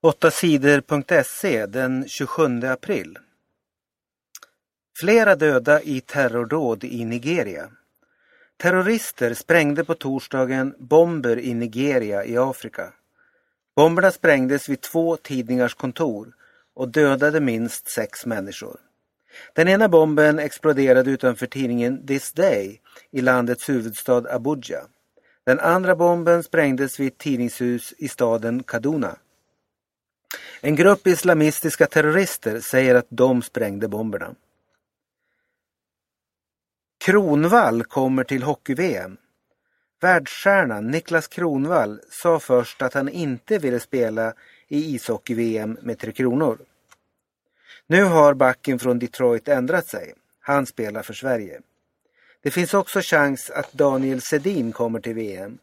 [0.00, 3.18] 8 sidor.se den 27 april.
[5.00, 7.70] Flera döda i terrordåd i Nigeria.
[8.56, 12.92] Terrorister sprängde på torsdagen bomber i Nigeria i Afrika.
[13.76, 16.32] Bomberna sprängdes vid två tidningars kontor
[16.74, 18.80] och dödade minst sex människor.
[19.54, 22.80] Den ena bomben exploderade utanför tidningen This Day
[23.10, 24.80] i landets huvudstad Abuja.
[25.46, 29.16] Den andra bomben sprängdes vid ett tidningshus i staden Kaduna.
[30.60, 34.34] En grupp islamistiska terrorister säger att de sprängde bomberna.
[37.04, 39.16] Kronvall kommer till hockey-VM.
[40.00, 44.34] Världsstjärnan Niklas Kronvall sa först att han inte ville spela
[44.68, 46.58] i ishockey-VM med Tre Kronor.
[47.86, 50.14] Nu har backen från Detroit ändrat sig.
[50.40, 51.60] Han spelar för Sverige.
[52.42, 55.58] Det finns också chans att Daniel Sedin kommer till VM.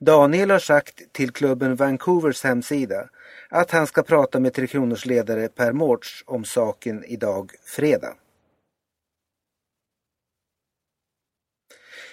[0.00, 3.08] Daniel har sagt till klubben Vancouvers hemsida
[3.48, 8.14] att han ska prata med Tre Kronors ledare Per Mårts om saken idag fredag.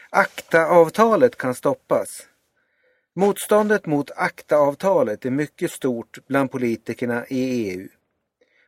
[0.09, 2.27] ACTA-avtalet kan stoppas.
[3.15, 7.87] Motståndet mot ACTA-avtalet är mycket stort bland politikerna i EU.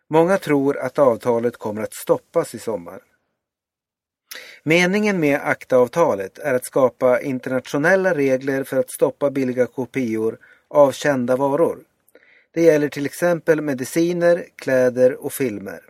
[0.08, 3.02] Många tror att avtalet kommer att stoppas i sommar.
[4.64, 11.36] Meningen med ACTA-avtalet är att skapa internationella regler för att stoppa billiga kopior av kända
[11.36, 11.80] varor.
[12.52, 15.82] Det gäller till exempel mediciner, kläder och filmer.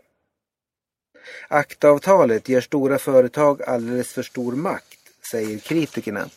[1.47, 4.99] ACTA-avtalet ger stora företag alldeles för stor makt,
[5.31, 6.29] säger kritikerna.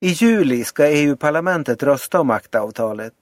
[0.00, 3.14] I juli ska EU-parlamentet rösta om ACTA-avtalet.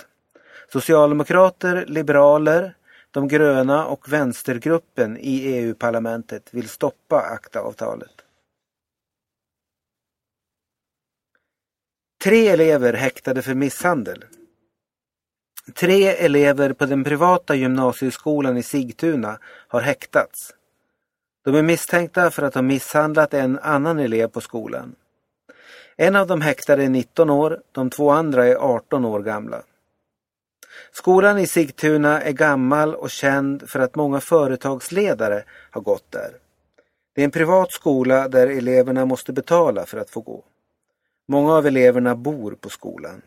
[0.73, 2.75] Socialdemokrater, liberaler,
[3.17, 8.11] de gröna och vänstergruppen i EU-parlamentet vill stoppa ACTA-avtalet.
[12.25, 14.25] Tre elever häktade för misshandel.
[15.75, 20.55] Tre elever på den privata gymnasieskolan i Sigtuna har häktats.
[21.45, 24.95] De är misstänkta för att ha misshandlat en annan elev på skolan.
[25.97, 29.63] En av de häktade är 19 år, de två andra är 18 år gamla.
[30.93, 36.31] Skolan i Sigtuna är gammal och känd för att många företagsledare har gått där.
[37.15, 40.45] Det är en privat skola där eleverna måste betala för att få gå.
[41.29, 43.23] Många av eleverna bor på skolan.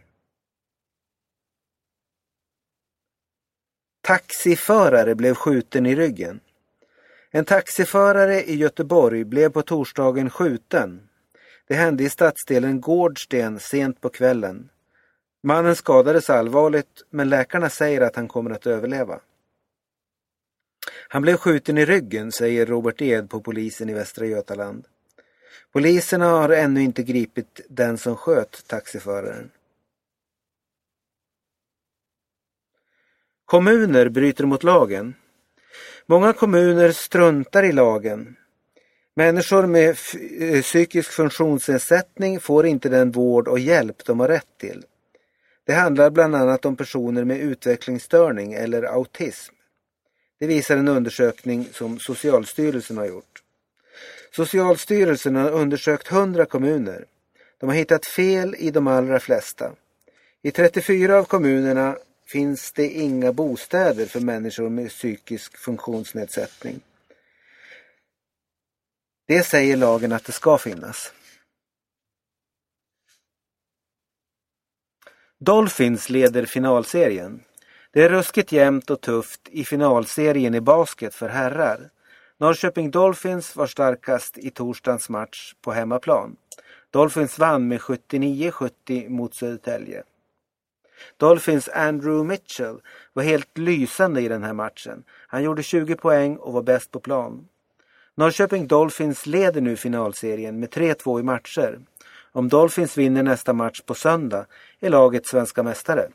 [4.02, 6.40] Taxiförare blev skjuten i ryggen.
[7.32, 11.09] En taxiförare i Göteborg blev på torsdagen skjuten.
[11.68, 14.70] Det hände i stadsdelen Gårdsten sent på kvällen.
[15.44, 19.20] Mannen skadades allvarligt men läkarna säger att han kommer att överleva.
[21.08, 24.86] Han blev skjuten i ryggen, säger Robert Ed på polisen i Västra Götaland.
[25.72, 29.52] Poliserna har ännu inte gripit den som sköt taxiföraren.
[33.46, 35.16] Kommuner bryter mot lagen.
[36.06, 38.36] Många kommuner struntar i lagen.
[39.16, 39.90] Människor med
[40.40, 44.86] eh, psykisk funktionsnedsättning får inte den vård och hjälp de har rätt till.
[45.69, 49.53] Det handlar bland annat om personer med utvecklingsstörning eller autism.
[50.40, 53.44] Det visar en undersökning som Socialstyrelsen har gjort.
[54.35, 57.06] Socialstyrelsen har undersökt 100 kommuner.
[57.59, 59.72] De har hittat fel i de allra flesta.
[60.41, 61.97] I 34 av kommunerna
[62.28, 66.79] finns det inga bostäder för människor med psykisk funktionsnedsättning.
[69.28, 71.13] Det säger lagen att det ska finnas.
[75.42, 77.44] Dolphins leder finalserien.
[77.92, 81.90] Det är ruskigt jämnt och tufft i finalserien i basket för herrar.
[82.38, 86.36] Norrköping Dolphins var starkast i torsdagens match på hemmaplan.
[86.92, 90.04] Dolphins vann med 79-70 mot Södertälje.
[91.18, 92.82] Dolphins Andrew Mitchell
[93.14, 95.04] var helt lysande i den här matchen.
[95.28, 97.48] Han gjorde 20 poäng och var bäst på plan.
[98.16, 101.80] Norrköping Dolphins leder nu finalserien med 3-2 i matcher.
[102.31, 104.45] Om Dolphins vinner nästa match på söndag
[104.79, 106.09] är laget svenska mästare.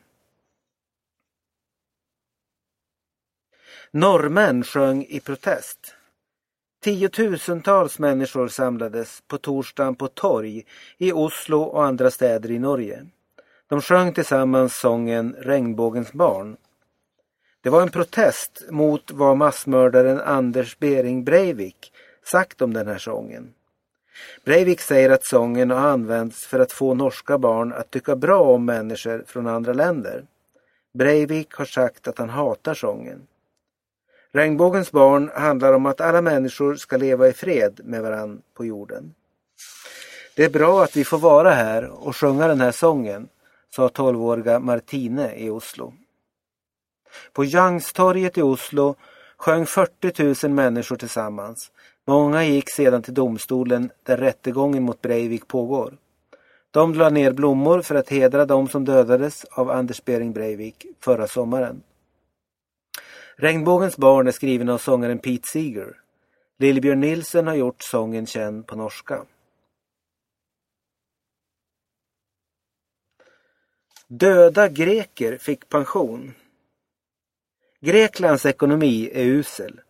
[3.91, 5.95] Norrmän sjöng i protest.
[6.81, 10.65] Tiotusentals människor samlades på torsdagen på torg
[10.99, 13.07] i Oslo och andra städer i Norge.
[13.69, 16.57] De sjöng tillsammans sången Regnbågens barn.
[17.61, 21.93] Det var en protest mot vad massmördaren Anders Bering Breivik
[22.25, 23.55] sagt om den här sången.
[24.45, 28.65] Breivik säger att sången har använts för att få norska barn att tycka bra om
[28.65, 30.25] människor från andra länder.
[30.95, 33.27] Breivik har sagt att han hatar sången.
[34.33, 39.15] Regnbågens barn handlar om att alla människor ska leva i fred med varann på jorden.
[40.37, 43.29] Det är bra att vi får vara här och sjunga den här sången,
[43.71, 45.95] sa 12-åriga Martine i Oslo.
[47.33, 48.97] På Youngstorget i Oslo
[49.37, 51.71] sjöng 40 000 människor tillsammans.
[52.07, 55.97] Många gick sedan till domstolen där rättegången mot Breivik pågår.
[56.71, 61.29] De lade ner blommor för att hedra de som dödades av Anders Behring Breivik förra
[61.29, 61.83] sommaren.
[63.37, 66.01] Regnbågens barn är skriven av sångaren Pete Seeger.
[66.59, 69.25] Lillebjörn Nilsen har gjort sången känd på norska.
[74.07, 76.35] Döda greker fick pension.
[77.81, 79.81] Greklands ekonomi är usel.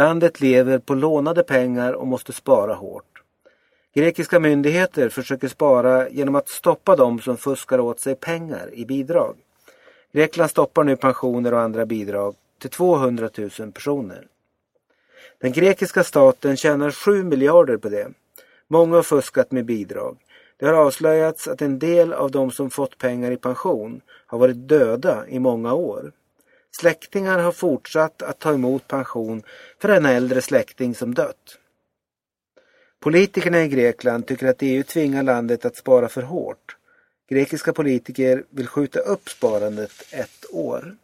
[0.00, 3.22] Landet lever på lånade pengar och måste spara hårt.
[3.94, 9.36] Grekiska myndigheter försöker spara genom att stoppa dem som fuskar åt sig pengar i bidrag.
[10.12, 14.26] Grekland stoppar nu pensioner och andra bidrag till 200 000 personer.
[15.40, 18.08] Den grekiska staten tjänar 7 miljarder på det.
[18.68, 20.16] Många har fuskat med bidrag.
[20.56, 24.68] Det har avslöjats att en del av de som fått pengar i pension har varit
[24.68, 26.12] döda i många år.
[26.76, 29.42] Släktingar har fortsatt att ta emot pension
[29.78, 31.58] för en äldre släkting som dött.
[33.00, 36.76] Politikerna i Grekland tycker att EU tvingar landet att spara för hårt.
[37.28, 40.96] Grekiska politiker vill skjuta upp sparandet ett år.